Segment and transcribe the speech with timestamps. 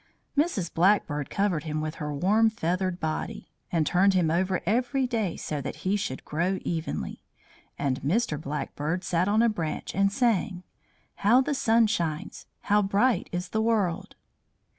[0.35, 0.73] Mrs.
[0.73, 5.61] Blackbird covered him with her warm feathered body, and turned him over every day so
[5.61, 7.21] that he should grow evenly;
[7.77, 8.41] and Mr.
[8.41, 10.63] Blackbird sat on a branch and sang:
[11.17, 12.47] "How the sun shines!
[12.61, 14.15] How bright is the world!"